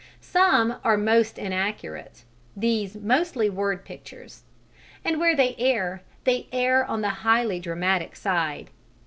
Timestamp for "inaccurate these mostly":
1.37-3.51